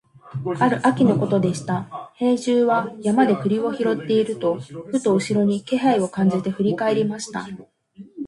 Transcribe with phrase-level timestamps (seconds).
[0.59, 7.47] ある秋のことでした、兵十は山で栗を拾っていると、ふと後ろに気配を感じて振り返りました。